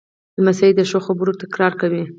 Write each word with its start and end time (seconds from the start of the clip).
لمسی 0.37 0.71
د 0.75 0.79
ښو 0.89 0.99
خبرو 1.07 1.39
تکرار 1.41 1.73
کوي. 1.81 2.03